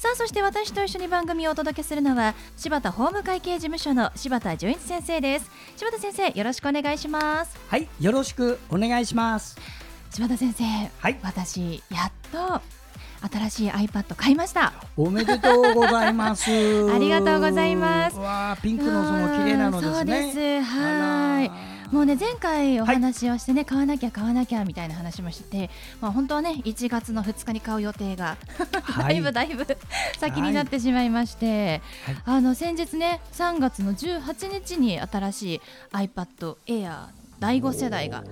[0.00, 5.50] さあそして私と一緒に番組をお届けするのは柴田法務会計事務所の柴田純一先生です。
[5.76, 7.58] 柴田先生よろしくお願いします。
[7.68, 9.58] はいよろしくお願いします。
[10.10, 11.18] 柴田先生はい。
[11.22, 12.62] 私やっと
[13.30, 14.72] 新しい iPad 買いました。
[14.96, 16.48] おめでとうございます。
[16.90, 18.16] ありがとうございます。
[18.16, 19.96] わあピンクのその綺麗なのですね。
[19.96, 20.62] そうです。
[20.62, 28.36] はいもうね前回お話をしてね、はい、買わなきゃ買わなきゃみたいな話もしてて、まあ本当はね1月の2日に買う予定が
[28.98, 29.66] だいぶだいぶ
[30.18, 35.60] 先になってしまいまして、はい、あの先日ね3月の18日に新しい
[35.92, 37.06] iPad Air
[37.40, 38.24] 第5世代が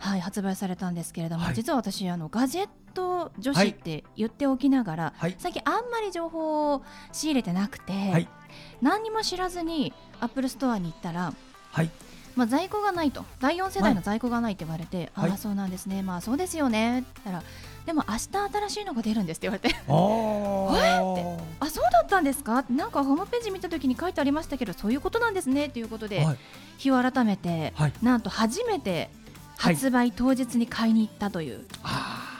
[0.00, 8.28] はい、発売されたんですけれども、はい、実は私あのガジェット女子って言っておきながら、はい、最近あんまり情報を仕入れてなくて、はい、
[8.80, 11.34] 何にも知らずにアップルストアに行ったら、
[11.72, 11.90] はい
[12.36, 13.24] まあ、在庫がないと。
[13.40, 16.02] 第4世代の在庫がないって言われて、ああそうなんですね。
[16.02, 17.00] まあそうですよね。
[17.00, 17.44] って言ったら
[17.86, 19.74] でも明日新しいのが出るんですって言われて。
[20.76, 21.32] え？
[21.32, 21.44] って。
[21.60, 22.64] あそうだったんですか？
[22.70, 25.68] なんかホームページ見た時に書いてありましたけどそういうことなんですね。
[25.68, 26.26] ということで、
[26.78, 29.10] 日を改めて、なんと初めて
[29.58, 31.66] 発売当日に買いに行ったという。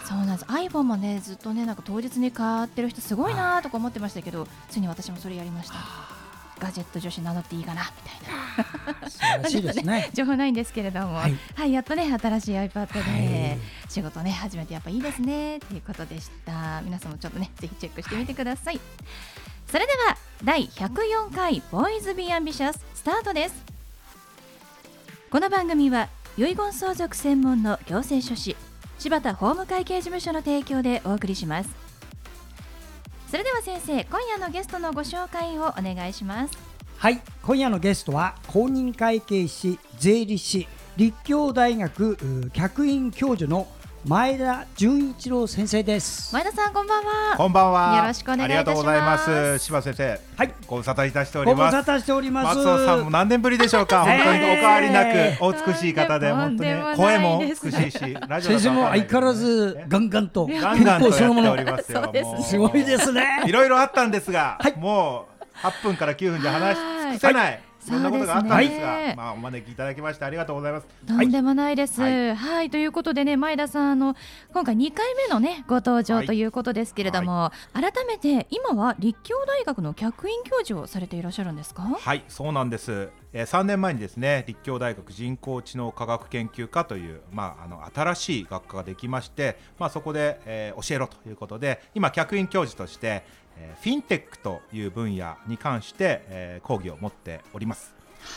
[0.08, 0.44] そうなんです。
[0.46, 5.74] iPhone もねずっとねなんか当日に買ってる人すごいなとか思ってましたけどついに私もそれやりました
[6.60, 10.10] ガジェット女子名乗っていいかなみたいな。
[10.12, 13.58] 情報ないんですけれども、はい、はい、やっとね新しい iPad で
[13.88, 15.56] 仕事ね始めてやっぱいいですね。
[15.56, 16.80] っていうことでした。
[16.82, 18.80] 皆さんもちょっとねぜひチェックしてみてください、はい、
[19.70, 23.54] それでは第104回ボーイズビーアンビシャススタートです。
[25.30, 28.56] この番組は遺言相続専門の行政書士
[28.98, 31.79] 柴田法務会計事務所の提供でお送りします
[33.30, 36.58] それでは先生今夜のゲストのご紹介をお願いします。
[36.96, 42.18] はい今夜のゲストは公認会計士税理士立教大学
[42.52, 43.68] 客員教授の
[44.06, 46.32] 前田純一郎先生です。
[46.32, 47.36] 前田さんこんばんは。
[47.36, 47.96] こんばんは。
[47.98, 48.48] よろしくお願いいたします。
[48.48, 49.58] ありがとうございます。
[49.58, 50.54] 柴先生はい。
[50.66, 51.76] ご無沙汰いたしております。
[51.76, 52.56] ご無沙汰しております。
[52.56, 54.04] 松尾さんも何年ぶりでしょうか？
[54.06, 62.10] 本当にお変わりなくお美しい方で本当に声も美しいしラジオ先生も相変わらずガンガンとガンガンとやっておりますよ
[62.42, 63.42] すごいですね。
[63.46, 70.86] いろいろあったんですがもう8分から9分じゃ話し尽くせないそんなことがあったんですが、すね、まあお招きいただきましてありがとうございます。
[71.06, 72.00] とんでもないです。
[72.00, 74.14] はい、はい、ということでね前田さんあの
[74.52, 81.82] 今回2回目のねご登場ということですけれども、はい、改めて今は立教大学の客員教授をされていらっしゃるんですか？
[81.82, 83.08] はいそうなんです。
[83.32, 93.24] えー、3年前にですね立教大学人工知能科学研究科という、まあ、あの新しい学科ができまして、まあ、そこで、えー、教えろということで今客員教授として、
[93.60, 97.94] えー、フィンテックという分野に関して、えー、講義を持っております。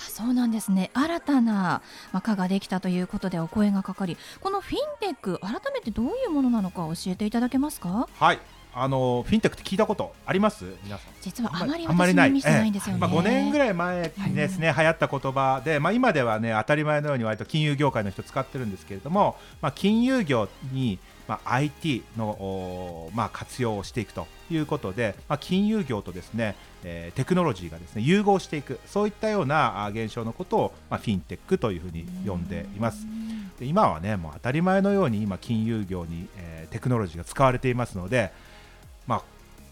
[0.08, 0.92] そうなんですね。
[0.94, 1.82] 新たな
[2.22, 8.08] 科ができたということでお声がかかりこのフィンテック改めてどういうものなのか教えていただけますか？
[8.20, 8.40] はい。
[8.76, 10.66] あのフィンテックって聞いたことあります？
[10.84, 11.14] 皆さん。
[11.22, 33.06] 実はあまり私耳してないんですよね、まあ、5年ぐらい前にですね、はい、流行った言葉で、まあ、今ではね当たり前のように割と金融業界の人使ってるんですけれども、まあ、金融業にまあ、IT の、まあ、活用をしていくということで、まあ、金融業とですね、えー、テクノロジーがですね融合していくそういったような現象のことを、まあ、フィンテックというふうに呼んでいます。
[33.60, 38.32] で今はねもう当たり前のように今金融業に、えー、テクノロジーが使われていますので、
[39.08, 39.24] まあ、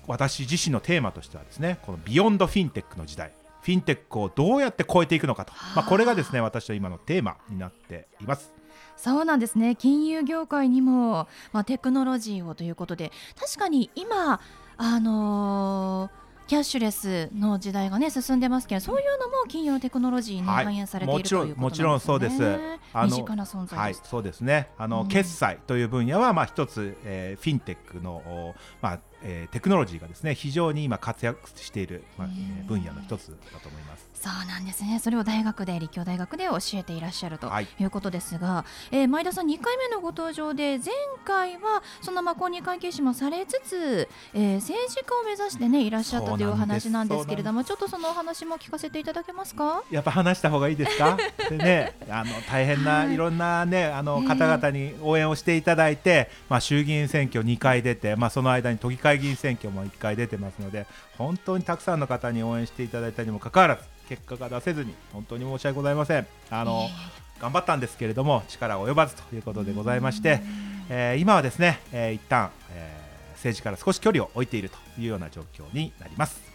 [0.07, 8.51] 私自身のテーマとしてはですねこの Beyond フィンテックの時代フィンテックをどうやって超えていくのかと、まあ、これがですね私の今のテーマになっています。
[8.97, 14.39] そうなんですね金融業界にも、まあ、テクノロジーをということで確かに今
[14.83, 22.44] あのーキャッシュレスの時代がね進んでますけど、そういうのも金融テクノロジーに反映されている、はい、もちろん、もちろんそうです。
[22.92, 24.68] あの身近な存在はい、そうですね。
[24.78, 34.09] あの、うん、決済という分野はまあ一つ、えー、フィンテックのまあ、えー、テクノロジーがですね非常に今活躍している、まあ、えー、分野の一つだと思います。
[34.13, 35.00] そうなんですね。
[35.00, 37.47] それを大学で立教大学で教えていらっしゃると
[37.79, 37.83] い。
[37.83, 40.94] うことですが、はい、えー、前田さん2回目のご登場で前
[41.25, 49.83] 回はそのまあ公認会計士もされつつ、えー、政治家を目指してねいらっしゃったとというお話なんですけれどもちょっとそのお話も聞かせていただけますか？
[49.89, 51.18] やっぱ話した方がいいですか？
[51.50, 53.18] でねあの大変ない。
[53.18, 60.85] ろんなねあの方々に応援をしていただいて、まあ、衆議院選挙2回出て、まあ、その間に都議会議員選挙も1回出てますので
[61.17, 66.27] 本当にたくさんの方に応援していただいたにもかかわらず結果が出せずに本当に申し訳ございません。
[66.49, 66.89] あの、
[67.39, 70.41] 頑張ったんですけれども力及ばずということでございまして、
[70.89, 76.50] えー、今はですね、えー、一旦、えー、政治から少し距離を置いているというような状況になります。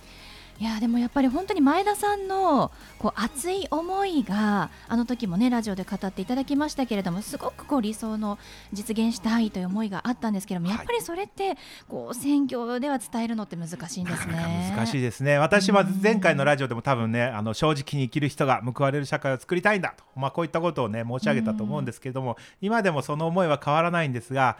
[0.58, 8.38] いやでもやっぱり本当に前田さんのこう熱い思いがあの時もねラジオで語っていただきましたけれどもすごくこう理想の
[8.72, 11.56] 実現したいという思いがあったんですけども、やっぱりそれって
[11.88, 15.38] こう選挙では伝えるのって難しいんですね難しいですね。
[15.38, 24.56] 私は前回のラジオでも多分ねあの正直に生きる人が報われる社会を作りたいんだと、まあ、こういったことをね申し上げたと思うんですけれども今でもその思いは変わらないんですが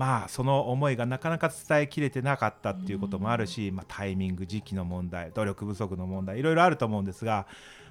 [0.00, 7.46] まあその思いがなかなか伝えきれてなかったっていうこともあるし、まあ、タイミング時期の問題努力不足の問題いろいろあると思うんですが、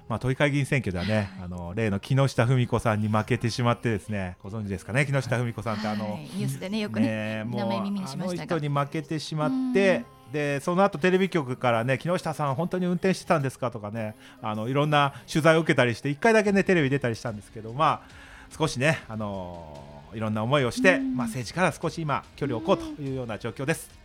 [0.08, 5.06] まあ、都議会議員選挙ではね、あの例の木下富美子さんに負けてしまってですねご存知ですかね？
[5.06, 24.00] 木下富美子さんってあの、ニュースでねよくねもうあの人に負けてしまってでその後テレビ局からね木下さん本当に運転してたんですかとかねあのいろんな取材を受けたりして1回だけねテレビ出たりしたんですけどまあ少しねあのいろんな思いをして、まあ、政治から少し今距離を置こうというような状況です。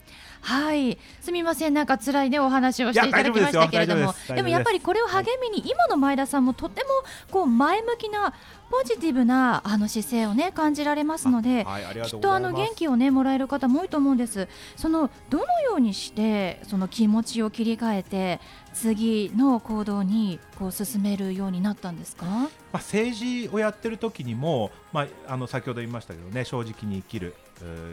[0.46, 1.00] はい。
[1.22, 1.74] すみません。
[1.74, 4.14] なんか辛いねお話をしていただきましたけれども。
[4.28, 6.90] でもやっぱりこれを励みに今の前田さんもとても
[7.32, 8.34] こう前向きな
[8.70, 14.48] ポジティブなあの姿勢をね感じられますので、はい、きっとあの元気をねもらえる方も多いと思うんです。
[14.76, 18.40] そのどのようにしてその気持ちを切り替えて
[18.76, 27.34] 次の行動にこう進めるようになったんですか、まあ、政治をやってる時にも、まあ、あの先ほど言いましたけどね正直に生きる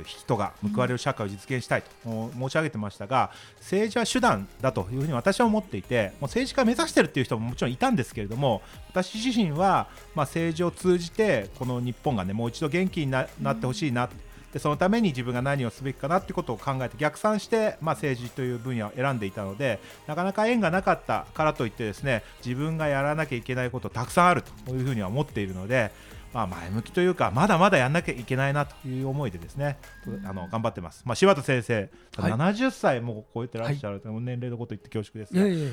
[0.05, 1.88] 人が報われる社会を実現したいと
[2.37, 14.08] 申し上げてましたが政治は手段だというふうに私は思っていてもう政治家を目指しているという人ももちろんいたんですけれども私自身はまあ政治を通じてこの日本がねもう一度元気になってほしいな
[14.52, 25.90] でそのために自分が何をすべきかなということを考えて逆算して、まあ、政治という分野を選んでいたのでなかなか縁がなかったからといってですね自分がやらなきゃいけないことたくさんあるというふうには思っているので
[26.32, 29.78] まあ、前向きというかまだまだやんなきゃいけないなという思いでですね、
[30.25, 35.46] あの頑張ってます、まあ、柴田先生、はい、70歳も超えてらっしゃる、はい、年齢のこと言って恐縮ですが。
[35.46, 35.72] いやいやいや。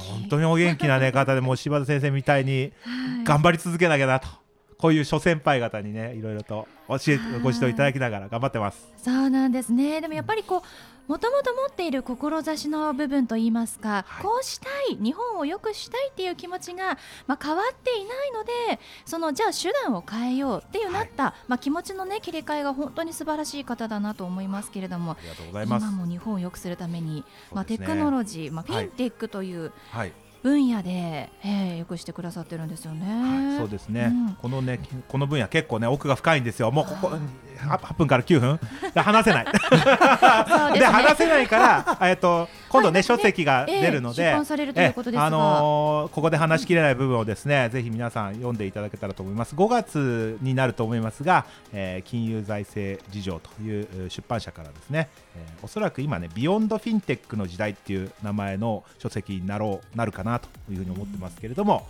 [0.00, 2.72] 本当にお元気な、ね、方でも柴田先生みたいに
[3.24, 4.28] 頑張り続けなきゃなと
[4.80, 8.92] こういう諸先輩方にねいろいろと教えご指導いただきながら頑張ってます。
[8.96, 10.00] そうなんですね。
[10.00, 10.62] でもやっぱりこう
[11.08, 25.16] もともと持っている志の部分といいますか、はい、こうしたい日本を良くしたいっていう気持ちが、まあ、変わっていないのでそのじゃあ手段を変えようっていうなった、はい、まあ、気持ちの、ね、切り替えが本当に素晴らしい方だなと思いますけれども
[25.64, 33.06] 今も日本を良くするために、まあ、テクノロジー、まあ、フィンテックという、はい分野で、えー、よくしてくださってるんですよね。
[33.06, 36.70] はい、そうですね、うん、このねこの分野結構ね奥が深いんですよ。
[36.70, 37.12] もうここ
[37.58, 38.60] 8分から9分
[38.94, 39.44] 話せない。
[40.74, 44.40] で、ね、話せないからえっと今度ね、書籍が出るので、あ
[45.30, 49.54] のー、ここで話しきれない部分をですね、ぜひ皆さん読んでいただけたらと思います。
[49.54, 61.86] 5月になると思いますが、えー、金融財政事情という出版社からですね、えー、おそらく今ね、 Beyond Fintechの時代っていう名前の書籍になろうなるかなというふうに思ってますけれども、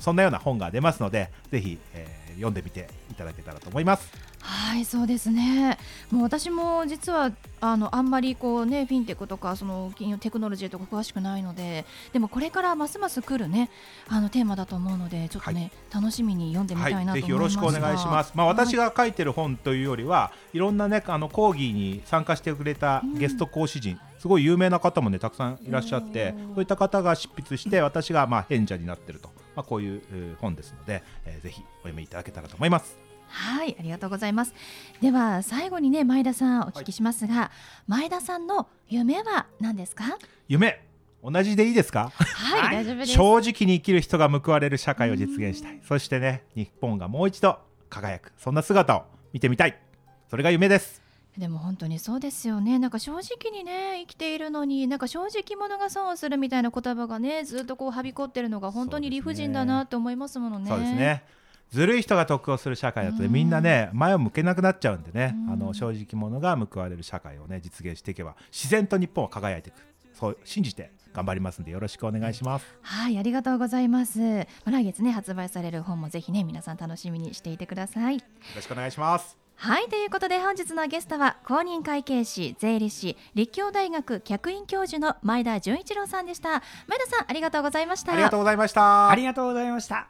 [0.00, 4.12] そんなような本が出ますので、ぜひ、えー、読んでみていただけたらと思います。
[4.40, 5.76] はいそうですね。
[6.10, 13.70] もう私も実はあのあんまりこうねフィンテックとかその金融テクノロジーとか詳しくないのででもこれからますます来るね
[14.08, 18.32] あのテーマだと思うのでちょっとね、はい、楽しみに読んでみたいなと思います、はい、ぜひよろしくお願いします。
[18.36, 32.98] まあ私が書いてる本というよりはいろんなねあの講義に参加してくれたゲスト講師陣、うんすごい有名な方もねたくさんいらっしゃってそういった方が執筆して私がまあ変者になってると、まあ、こういう本ですので、えー、ぜひお読みいただけたらと思います。
[33.28, 34.54] はいありがとうございます。
[35.00, 37.50] では最後にね前田さんお聞きしますが、はい、
[37.88, 40.16] 前田さんの夢は何ですか？
[40.46, 40.80] 夢
[41.24, 42.12] 同じでいいですか？
[42.14, 43.12] はい、大丈夫です。
[43.12, 45.80] 正直に生きる人が報われる社会を実現したい。
[45.82, 47.58] そしてね日本がもう一度
[47.90, 49.76] 輝くそんな姿を見てみたい。
[50.30, 51.02] それが夢です
[51.38, 52.78] でも本当にそうですよね。
[52.78, 60.70] なんか正直にね生きているのになんか正直者が損をするみたいな言葉がねずっとこうはびこってるのが本当に理不尽だなと思いますものね。
[60.70, 61.24] そうですね。
[61.70, 69.76] ずるい人が得をする社会だと、ね、みんなね前を向けなくなっちゃうんでね、あの正直者が報われる社会をね実現していけば自然と日本は輝いていく。
[70.14, 72.66] そう信じて頑張りますんでよろしくお願いします。
[72.80, 74.46] はいありがとうございます。
[74.64, 78.14] 来月ね発売される本もぜひね皆さん楽しみにしていてください。
[78.16, 78.22] よ
[78.54, 86.62] ろしくお願いしますはいということで本日のゲストは公認会計士税理士立教大学客員教授の前田純一郎さんでした。
[86.86, 88.12] 前田さんありがとうございました。
[88.12, 89.08] ありがとうございました。
[89.10, 90.08] ありがとうございました。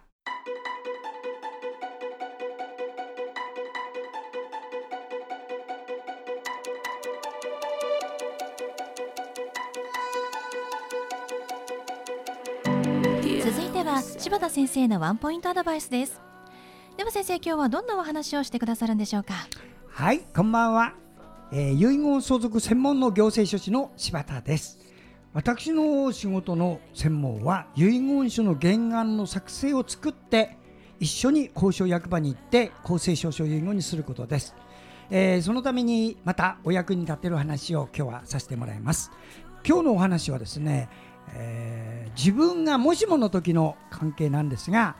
[13.43, 16.26] 続いては柴田先生のワンポイントアドバイスです
[16.97, 19.35] では先生今日はどんなお話をしてくださるんでしょうか？
[19.91, 20.95] はいこんばんは、
[21.53, 24.79] えー、遺言相続専門の行政書士の柴田です。
[25.35, 30.57] 私の仕事の専門は遺言書の原案の作成を作って
[30.99, 34.55] 一緒に交渉役場に行って公正証書遺言にすることです、
[35.11, 39.11] えー、そのためにまたお役に立てる話を今日はさせてもらいます。
[39.69, 40.89] 今日のお話はですね、
[41.35, 44.97] えー、自分がもしもの時の関係なんですが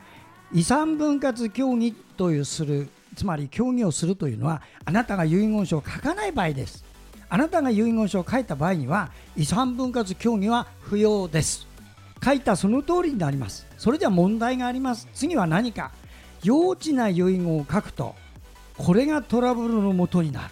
[0.53, 6.85] 遺産分割協議というするつまり協議をするというのはあなたが遺言書を書かない場合です。
[7.29, 11.67] あなたが遺言書を書いた場合には遺産分割協議は不要です。
[12.25, 13.67] 書いたその通りになります。
[13.79, 15.09] それでは問題があります。
[15.13, 15.91] 次は何か。
[16.43, 18.15] 幼稚な遺言を書くと
[18.77, 20.51] これがトラブルのもとになる。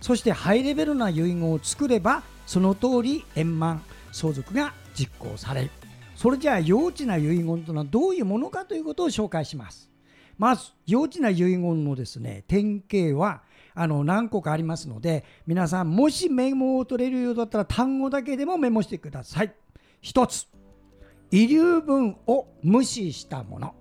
[0.00, 3.82] そしてハイレベルな遺言を作ればその通り円満
[4.12, 5.70] 相続が実行される。
[6.22, 9.90] それじゃあ幼稚な遺言というのはどういうものかということを紹介します。
[10.38, 13.42] まず幼稚な遺言のですね典型は
[13.74, 19.52] あの何個かありますので皆さんもしメモを取れるようだったら単語だけでもメモしてください。
[20.00, 20.46] 一つ
[21.32, 23.74] 遺留分を無視したもの。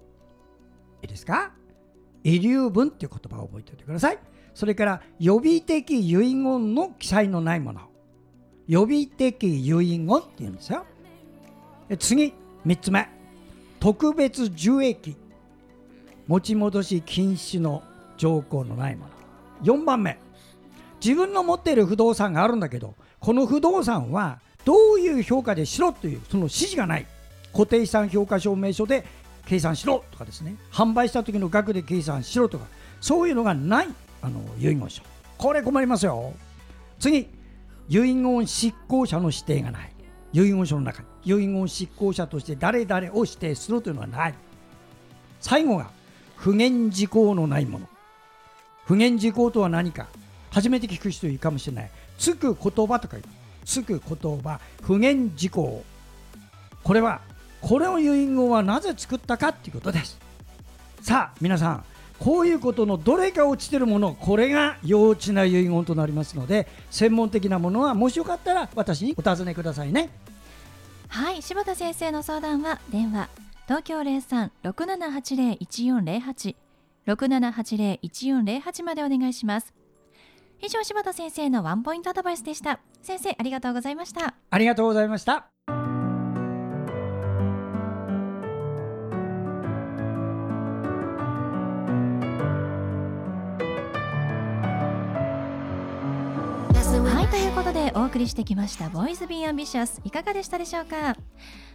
[1.03, 1.51] いいですか？
[2.23, 4.17] 遺留分っていう言葉を覚えておいてください。
[4.55, 7.81] それから予備的遺言の記載のないもの。
[8.67, 10.87] 予備的遺言っていうんですよ。
[11.97, 12.33] 次
[12.65, 13.07] 3つ目。
[13.79, 15.15] 特別受益。
[16.27, 17.83] 持ち戻し禁止の
[18.17, 19.11] 条項のないもの。
[19.63, 20.17] 4番目。
[21.03, 27.07] 自分の持っている不動産があるんだけどこの不動産はどういう評価でしろというその指示がない。
[27.51, 29.03] 固定資産評価証明書で
[29.45, 30.55] 計算しろとかですね。
[30.71, 32.65] 販売した時の額で計算しろとか
[33.01, 33.87] そういうのがない
[34.21, 35.03] あの遺言書。
[35.37, 36.33] これ困りますよ。
[36.99, 37.27] 次。
[37.89, 39.91] 遺言執行者の指定がない。
[40.33, 44.33] 遺言書の中に遺言執行者として誰々を指定するというのはない。
[45.39, 45.89] 最後が
[46.35, 47.87] 不言事項のないもの。
[48.85, 50.07] 不言事項とは何か。
[50.51, 51.91] 初めて聞く人いるかもしれない。
[52.17, 53.23] つく言葉とか言う。
[53.65, 55.83] つく言葉不言事項
[56.83, 57.21] これは
[57.61, 60.19] これを遺言はなぜ作ったかということです。
[61.01, 61.85] さあ皆さん
[62.21, 70.11] こういうことのどれか落ちてるものこれが幼稚な遺言となりますので専門的なものはもしよかったら私にお尋ねくださいね。
[71.07, 73.27] はい柴田先生の相談は電話
[73.65, 76.55] 東京03-6780-1408
[77.07, 79.73] 6780-1408までお願いします。
[80.61, 82.81] 以上柴田先生のワンポイントアドバイスでした。
[83.01, 84.35] 先生ありがとうございました。
[84.51, 85.47] ありがとうございました
[97.31, 101.15] ということでお送りしてきました「ボーイズ・ビー・アンビシャス」いかがでしたでしょうか？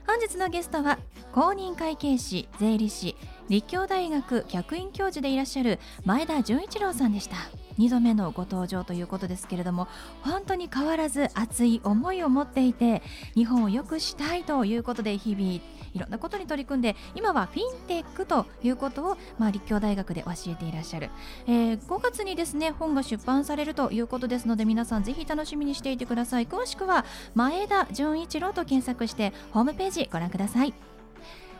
[0.07, 0.99] 本日のゲストは
[1.33, 3.17] 公認会計士税理士
[3.49, 7.37] 立教大学客員教授でいらっしゃる前田純一郎さんでした。
[7.79, 9.89] 2度目のご登場ということですけれども
[10.23, 13.03] 本当に変わらず熱い思いを持っていて
[13.35, 15.61] 日本を良くしたいということで日々
[15.95, 21.11] いろんなことに取り組んで今はフィンテックということを、まあ、立教大学で教えていらっしゃる、
[21.47, 26.47] えー、5月にですね本が出版されるということですので皆さんぜひ楽しみにしていてください。
[26.47, 27.05] 詳しくは
[27.35, 30.96] 前田純一郎と検索してホームページご覧ください。